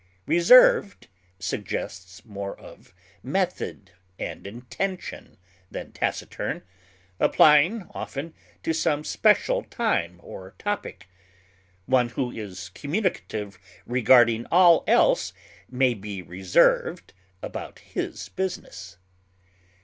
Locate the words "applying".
7.19-7.83